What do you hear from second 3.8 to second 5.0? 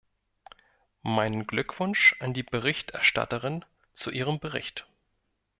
zu ihrem Bericht.